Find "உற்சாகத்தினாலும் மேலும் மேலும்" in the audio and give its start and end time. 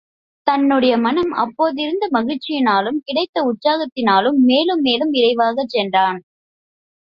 3.43-5.13